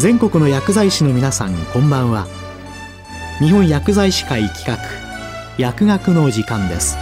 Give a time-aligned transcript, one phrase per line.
[0.00, 2.26] 全国の薬剤師の皆さんこんばんは。
[3.38, 4.78] 日本薬剤師会企画
[5.58, 6.96] 薬学の時間です。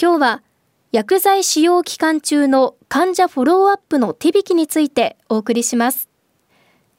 [0.00, 0.42] 今日は
[0.92, 6.08] 薬剤使用期間中の患者フォローアップの手引きについてお送りします。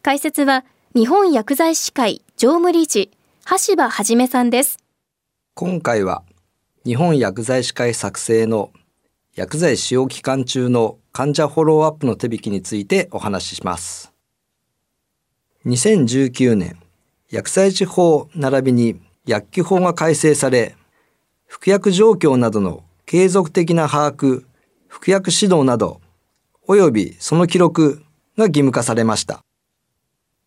[0.02, 3.17] 解説は日本薬剤師会常務理事
[3.50, 4.78] 橋場はじめさんです
[5.56, 6.24] 今回は
[6.86, 8.72] 日本薬剤師会作成の
[9.36, 14.14] 薬剤使用期間中の患者フォローアップの手引きについてお話しします
[15.66, 16.78] 2019年
[17.30, 20.76] 薬剤師法並びに薬機法が改正され
[21.46, 24.44] 服薬状況などの継続的な把握、
[24.90, 26.02] 服薬指導など、
[26.68, 28.04] 及びその記録
[28.38, 29.46] が義務化されました。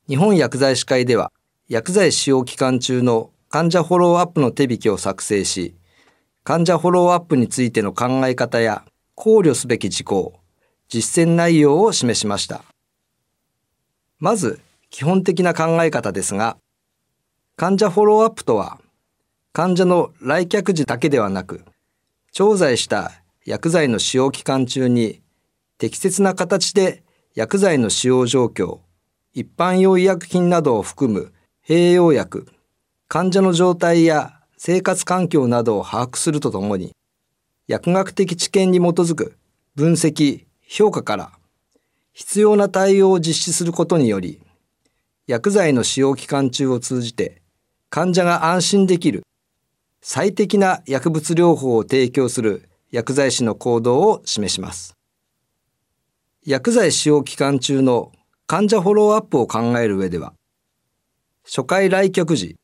[0.08, 1.32] 日本薬剤師会では、
[1.70, 5.76] 薬剤使用期間中の患者フォローアップの手引きを作成し、
[6.42, 10.40] 患者フォローアップについての考え方や考慮すべき事項、
[10.88, 12.64] 実践内容を示しました。
[14.18, 14.58] まず、
[14.90, 16.56] 基本的な考え方ですが、
[17.54, 18.80] 患者フォローアップとは、
[19.52, 21.64] 患者の来客時だけではなく、
[22.32, 23.12] 調剤した
[23.44, 25.20] 薬剤の使用期間中に
[25.78, 27.04] 適切な形で
[27.36, 28.80] 薬剤の使用状況、
[29.34, 31.32] 一般用医薬品などを含む
[31.70, 32.48] 併用薬、
[33.06, 36.96] 患者の状態や生活環境などを把握するとともに、
[37.68, 39.38] 薬学的知見に基づく
[39.76, 41.30] 分析、評価から
[42.12, 44.42] 必要な対応を実施することにより、
[45.28, 47.40] 薬剤の使用期間中を通じて
[47.88, 49.22] 患者が安心できる
[50.02, 54.96] 最適な薬物療法を提供する薬剤師の行動を示します。
[56.44, 58.10] 薬剤使用期間中の
[58.48, 60.32] 患者フォローアップを考える上では、
[61.44, 62.56] 初回来局時、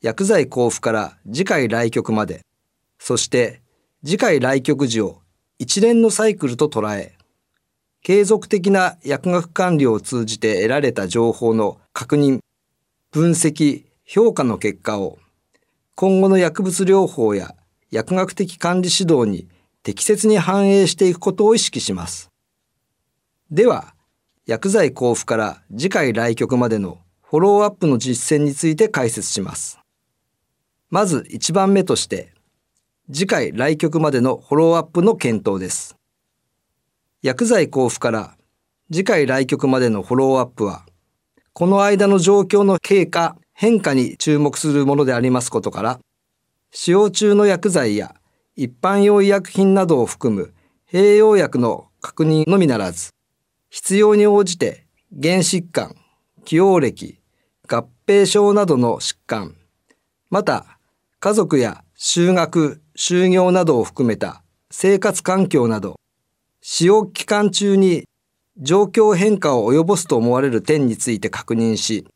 [0.00, 2.44] 薬剤交付から次回来局まで、
[2.98, 3.62] そして
[4.04, 5.22] 次回来局時を
[5.58, 7.16] 一連のサイクルと捉え、
[8.02, 12.40] 継続的な薬学管理を通じて得られた情報の確認、
[13.12, 15.18] 分析、評価の結果を
[15.94, 17.54] 今後の薬物療法や
[17.90, 19.46] 薬学的管理指導に
[19.82, 22.30] 適切に反映していくことを意識します。
[23.50, 23.94] では、
[24.46, 27.01] 薬剤交付から次回来局までの
[27.32, 29.80] フォローアップの実践について解説します。
[30.90, 32.34] まず1番目として、
[33.10, 35.96] 次回来局までのフォローアップの検討です。
[37.22, 38.36] 薬剤交付から
[38.92, 40.84] 次回来局までのフォローアップは、
[41.54, 46.00] この間の状況の経過変化に注目するものでありますことから、
[46.70, 48.14] 使用中の薬剤や
[48.56, 50.52] 一般用医薬品などを含む
[50.86, 53.14] 併用薬の確認のみならず、
[53.70, 55.96] 必要に応じて原疾患、
[56.44, 57.21] 起用歴、
[57.68, 59.56] 合併症などの疾患、
[60.30, 60.78] また
[61.20, 65.98] 家族や就学、就業などを含めた生活環境など、
[66.60, 68.04] 使用期間中に
[68.58, 72.06] 状況変化を及ぼすと思われる点について確認し、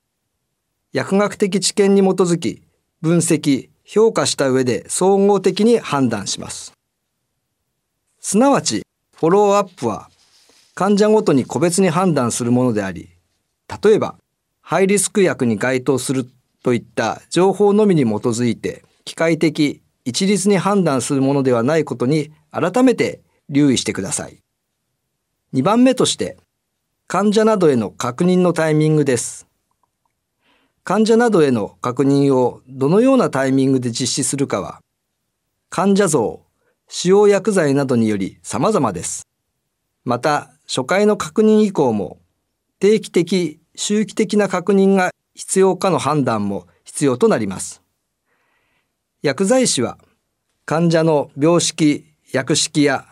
[0.92, 2.62] 薬学的知見に基づき
[3.00, 6.72] 分析、評価した上で総合的に判断します。
[8.18, 8.82] すなわち、
[9.14, 10.10] フォローアップは
[10.74, 13.10] 患者ごとに個別に判断するものであり、
[13.82, 14.16] 例えば、
[14.68, 16.28] ハイリスク薬に該当する
[16.64, 24.42] といった情報のみに基づいて、機械的、一律に判断するものではないことに改めて留意してください。
[25.54, 26.36] 2番目として、
[27.06, 29.46] 患者などへの確認のタイミングです。
[30.82, 34.80] 患者などへの確認をどのようなタイミングで実施するかは、
[35.70, 36.42] 患者像、
[36.88, 39.28] 使用薬剤などにより様々です。
[40.04, 42.18] また、初回の確認以降も、
[42.80, 47.82] 定期的、周期的な確認が必要かの判断も必要となります。
[49.22, 49.98] 薬剤師は、
[50.64, 53.06] 患者の病識、薬式や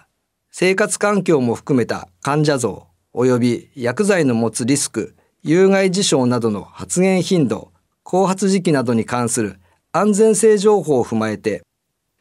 [0.50, 7.72] 生活環境も含めた患者像及び薬剤の持つリスク、有害事象などの発言頻度、
[8.02, 9.60] 後発時期などに関する
[9.92, 11.62] 安全性情報を踏まえて、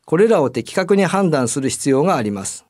[0.06, 2.66] これらを的確に判断する必要があります。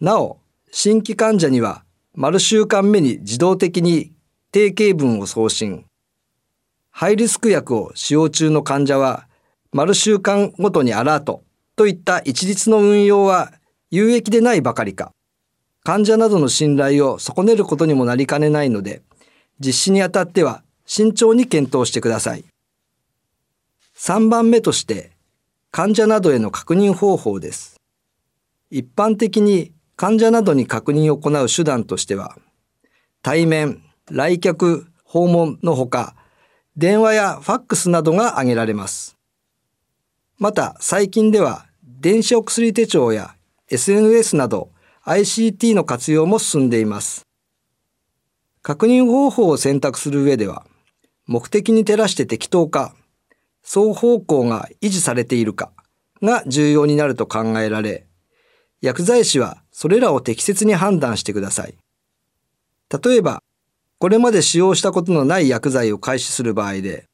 [0.00, 0.38] なお、
[0.70, 1.84] 新規患者には、
[2.14, 4.12] 丸週間目に自動的に
[4.50, 5.84] 定型文を送信。
[6.90, 9.26] ハイリスク薬を使用中の患者は、
[9.72, 11.42] 丸週間ごとにアラート
[11.76, 13.52] といった一律の運用は
[13.90, 15.12] 有益でないばかりか、
[15.84, 19.02] 患者などの信頼を損ねることにもなりかねないので、
[19.60, 22.44] 実施にあたっては慎重に検討してください。
[23.96, 25.12] 3番目として、
[25.70, 27.76] 患者などへの確認方法です。
[28.70, 32.38] 一般的に患者などに確認を行う手段としては、
[33.20, 36.14] 対面、来客、訪問のほか、
[36.76, 39.16] 電話やファックスなどが挙げられます。
[40.38, 43.34] また最近では電子お薬手帳や
[43.70, 44.70] SNS など
[45.04, 47.26] ICT の活用も進んでいます。
[48.62, 50.64] 確認方法を選択する上では
[51.26, 52.94] 目的に照らして適当か
[53.64, 55.72] 双方向が維持されているか
[56.22, 58.06] が重要になると考えられ
[58.80, 61.74] 薬剤師はそれらを適切に判断してください。
[63.02, 63.42] 例えば
[63.98, 67.04] これまで使用したことのない薬剤を開始する場合で、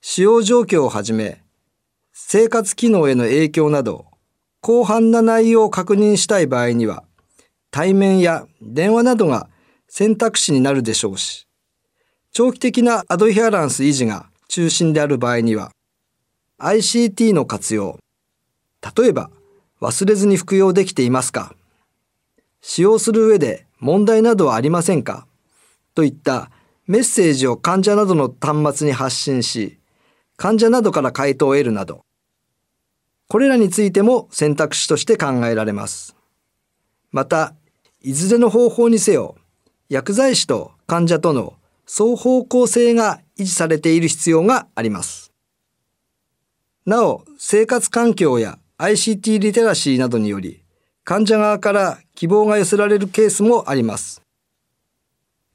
[0.00, 1.42] 使用状況をはじめ、
[2.12, 4.06] 生活機能への影響など、
[4.64, 7.02] 広範な内容を確認したい場合には、
[7.72, 9.48] 対面や電話などが
[9.88, 11.48] 選択肢になるでしょうし、
[12.30, 15.72] 長期的なアドヒアランス維持が中心である場合には、
[16.60, 17.98] ICT の活用、
[18.96, 19.30] 例えば
[19.80, 21.54] 忘れずに服用できていますか
[22.60, 25.26] 使用する上で問題などはありませんか
[25.94, 26.50] といった
[26.86, 29.78] メッセージを患者などの端末に発信し、
[30.36, 32.04] 患者などから回答を得るなど、
[33.28, 36.16] これらについても選択肢として考えられます。
[37.12, 37.54] また、
[38.02, 39.36] いずれの方法にせよ、
[39.88, 41.54] 薬剤師と患者との
[41.86, 45.32] 双方向性が維持されている必要があります。
[46.86, 50.62] なお、生活環境や ICT リテラシーなどにより、
[51.04, 54.22] 患者側から希望が寄せられるケースもあります。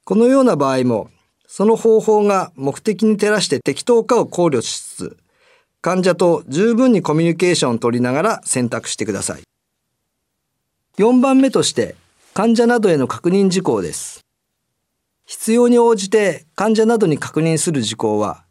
[0.06, 1.10] このような場合も、
[1.48, 5.16] その方法が目的に照らして適当かを考慮しつつ、
[5.80, 9.42] 患者と十分にコミュニケーションを取りながら選択してください。
[10.98, 11.96] 4番目として、
[12.34, 14.20] 患者などへの確認事項です。
[15.24, 18.44] 必要に応じて患者などに確認する事項は、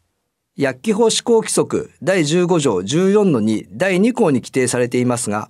[0.58, 5.48] 薬機法施行規則第15条14の2第2項に規定されていますが、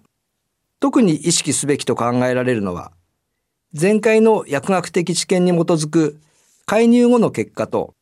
[0.79, 2.93] 特に意識すべきと考えられるのは、
[3.79, 6.19] 前回の薬学的知見に基づく
[6.65, 7.93] 介入後の結果と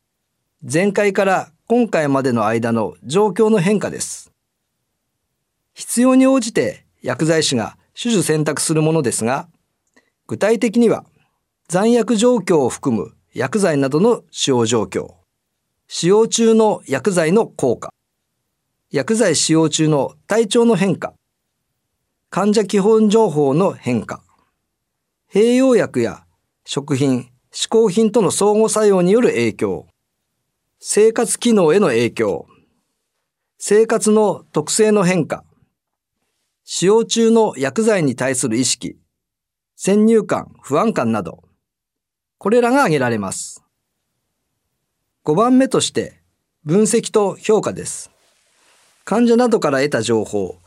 [0.63, 4.31] 前回から今回までの間の状況の変化です。
[5.73, 9.49] 必要に応じて薬剤師が手術選択するものですが、
[10.27, 11.03] 具体的には
[11.67, 15.15] 残薬状況を含む薬剤などの使用状況、
[15.89, 17.89] 使用中の薬剤の効果、
[18.91, 21.13] 薬剤使用中の体調の変化、
[22.29, 24.21] 患者基本情報の変化、
[25.35, 26.23] 併用薬や
[26.65, 29.85] 食品、嗜好品との相互作用による影響、
[30.79, 32.45] 生活機能への影響、
[33.57, 35.43] 生活の特性の変化、
[36.63, 38.97] 使用中の薬剤に対する意識、
[39.75, 41.43] 先入観、不安感など、
[42.37, 43.61] これらが挙げられます。
[45.25, 46.21] 5番目として、
[46.63, 48.09] 分析と評価です。
[49.03, 50.59] 患者などから得た情報、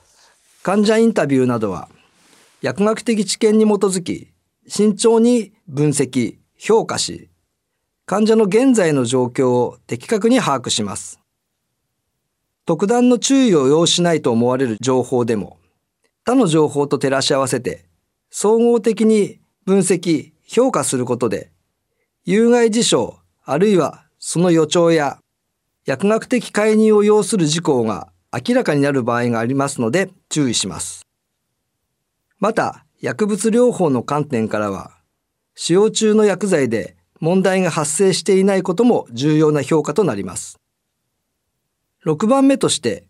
[0.62, 1.88] 患者インタビューなどは、
[2.60, 4.34] 薬学的知見に基づき、
[4.68, 7.30] 慎重に分析、評価し、
[8.04, 11.18] 患者の現在の状況を的確に把握します。
[12.66, 15.58] 特段の注意を要しないと思われる情報でも、
[16.24, 17.86] 他の情報と照らし合わせて、
[18.30, 21.50] 総合的に分析、評価することで、
[22.26, 25.18] 有害事象、あるいはその予兆や
[25.86, 31.06] 薬学的介入を要する事項が明らかになる場合がありますので注意します。
[32.38, 34.92] また、薬物療法の観点からは、
[35.54, 40.58] 使用中の薬剤で問題が発生していないことも重要な評価となります。
[42.04, 43.06] 6番目として、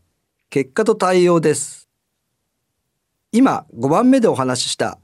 [0.50, 1.88] 結果と対応です。
[3.33, 4.99] 今5番目でお話しした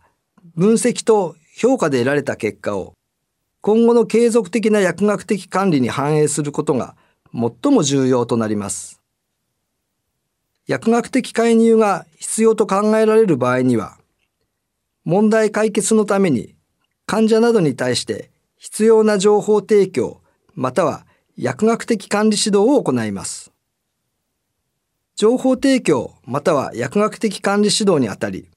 [0.54, 2.94] 分析と評価で得られた結果を
[3.60, 6.96] 今後の継続的な薬学的管理に反映することが
[7.32, 9.00] 最も重要となります。
[10.66, 13.98] 薬学的介入が必要と考えられる場合には、
[15.04, 16.54] 問題解決のために
[17.06, 20.20] 患者などに対して必要な情報提供
[20.54, 21.06] または
[21.36, 23.52] 薬学的管理指導を行います。
[25.16, 28.48] 情報提供または薬学的管理指導にあたり、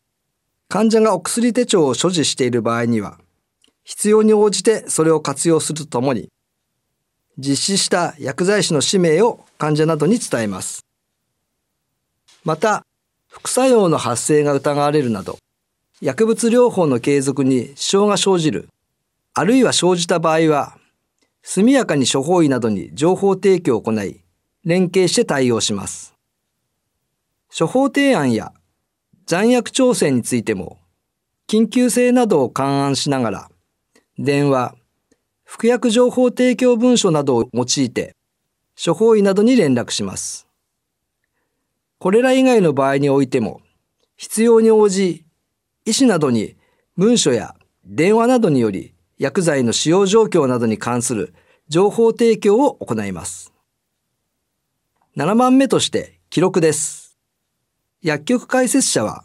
[0.69, 3.19] 患者がお薬手帳を所持している場合には、
[3.83, 6.29] 必要に応じてそれを活用するとともに、
[7.37, 10.85] 実施した薬剤師の氏名を患者などに伝えます。
[12.43, 12.83] また、
[13.27, 15.37] 副作用の発生が疑われるなど、
[15.99, 18.69] 薬物療法の継続に支障が生じる、
[19.33, 20.77] あるいは生じた場合は、
[21.41, 24.21] 速やかに処方医などに情報提供を行い、
[24.63, 26.13] 連携して対応します。
[27.57, 28.53] 処方提案や
[29.25, 30.77] 残薬調整についても、
[31.47, 33.49] 緊急性などを勘案しながら、
[34.19, 34.75] 電話、
[35.45, 38.15] 服薬情報提供文書などを用いて、
[38.83, 40.47] 処方医などに連絡します。
[41.97, 43.61] これら以外の場合においても、
[44.15, 45.26] 必要に応じ
[45.87, 46.57] 医師などに
[46.97, 51.33] 文書や電話などにより薬剤の使用状況などに関する
[51.69, 53.53] 情報提供を行います。
[55.15, 57.17] 7番目として記録です。
[58.01, 59.23] 薬局解説者は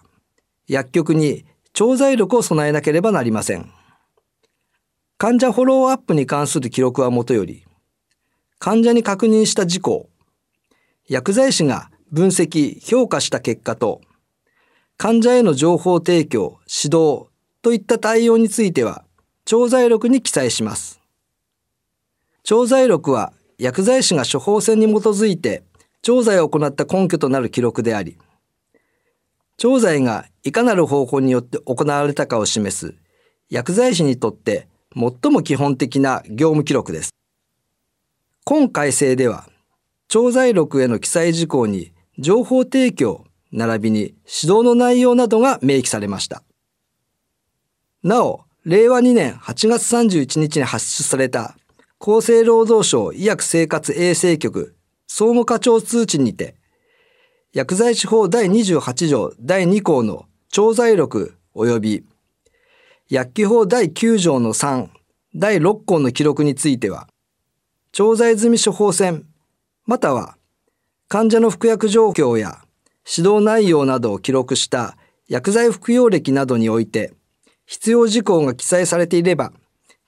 [0.69, 3.69] 薬局に調剤力を備えなければなりません。
[5.19, 7.65] 患者フォローアップに関する記録はもとより、
[8.61, 10.09] 患者に確認した事項、
[11.09, 14.01] 薬剤師が分析、評価した結果と、
[14.97, 17.27] 患者への情報提供、指導
[17.63, 19.05] といった対応については、
[19.45, 21.01] 調剤録に記載します。
[22.45, 25.63] 調剤録は薬剤師が処方箋に基づいて
[26.03, 28.19] 調剤を行った根拠となる記録であり、
[29.57, 32.95] 調剤がいかなる方法によって行われたかを示す
[33.49, 37.15] 薬剤師にとって最も基本的な業務記録です。
[38.45, 39.49] 今改正では、
[40.09, 46.43] 調剤録への記載事項に情報提供並びに指導の内容などが明記されました。
[48.03, 51.57] なお、令和2年8月31日に発出された
[52.01, 56.57] 厚生労働省医薬生活衛生局総務課長通知にて、
[57.53, 62.05] 薬剤師法第28条第2項の調剤録及び
[63.09, 64.89] 薬機法第9条の3、
[65.35, 67.09] 第6項の記録については、
[67.93, 69.27] 調剤済み処方箋、
[69.85, 70.37] または
[71.09, 72.62] 患者の服薬状況や
[73.09, 74.97] 指導内容などを記録した
[75.29, 77.13] 薬剤服用歴などにおいて、
[77.67, 79.53] 必要事項が記載されていれば、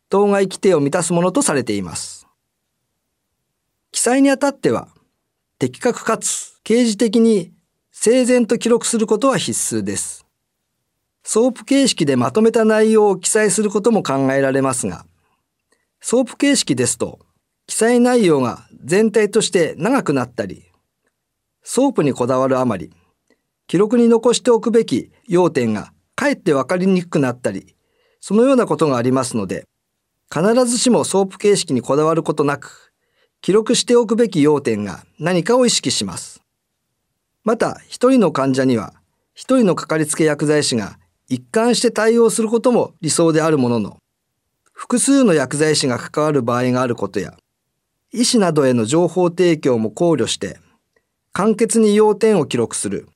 [0.09, 2.27] 当該規定を満たすものとされています。
[3.91, 4.89] 記載にあたっては、
[5.59, 7.53] 的確かつ刑事的に
[7.91, 10.27] 整然と記録することは必須です。
[11.23, 15.07] SOAP 形式でまとめた内容を記載することも考えられますが、
[16.01, 17.21] SOAP 形式ですと、
[17.67, 20.65] 記載内容が全体として長くなったり、
[21.65, 22.93] SOAP にこだわるあまり、
[23.67, 27.75] 記録に残しておくべき要点がかえってわかりにくくなったり、
[28.21, 29.67] そのようなことがありますので、
[30.33, 32.93] 必ずしも SOAP 形式にこだわることなく、
[33.41, 36.43] 記録しておくべき要点が何かを意識します。
[37.45, 38.95] また、一人の患者には、
[39.35, 43.97] 一人のかかりつけ薬剤師が一貫して対応することも理想であるものの、
[44.73, 47.35] 複数の薬剤師が関わる場合があることや、
[48.13, 50.59] 医師などへの情報提供も考慮して、
[51.37, 53.09] 簡潔に要点を記録する。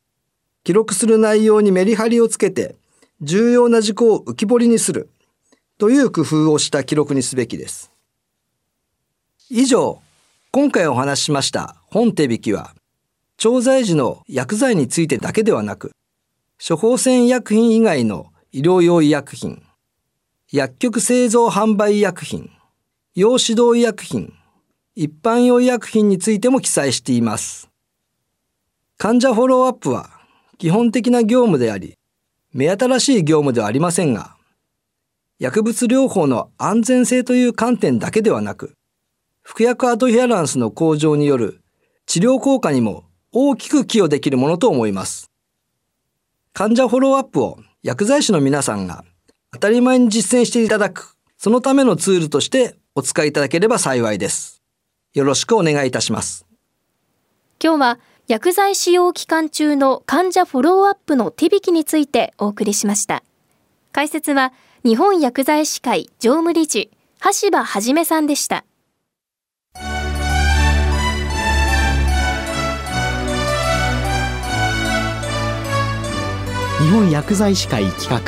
[0.65, 2.75] 記録する内容にメリハリをつけて、
[3.21, 5.09] 重要な事項を浮き彫りにする。
[5.79, 7.93] という工夫をした記録にすべきです。
[9.51, 10.03] 以上、
[10.51, 12.75] 今回お話ししました本手引きは、
[13.37, 15.93] 調剤時の薬剤についてだけではなく、
[16.59, 19.63] 処方箋医薬品以外の医療用医薬品、
[20.51, 22.51] 薬局製造販売医薬品、
[23.15, 24.35] 用指導医薬品、
[24.97, 27.68] 一般用医薬品についても記載しています。
[29.01, 30.11] 患者フォローアップは
[30.59, 31.95] 基本的な業務であり、
[32.53, 34.35] 目新しい業務ではありませんが、
[35.39, 38.75] 薬物療法の安全性という観点だけではなく、
[39.43, 41.61] 服薬アドヒアランスの向上による
[42.07, 45.31] 治療効果にも大きく寄与できるものと思います。
[46.53, 49.05] 患者フォローアップを薬剤師の皆さんが
[49.53, 54.61] 当たり前に実践していただく、そのためのツールとしてお使いいただければ幸いです。
[55.15, 56.45] よろしくお願いいたします。
[57.63, 63.23] 今日は薬剤使用期間中の患者フォローアップの手引きについてお送りしました。
[63.91, 64.53] 解説は
[64.85, 66.91] 日本薬剤師会常務理事
[67.43, 68.67] 橋場はじめさんでした。
[76.83, 78.21] 日本薬剤師会企画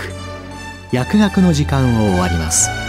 [0.93, 2.80] 薬学の時間を終わります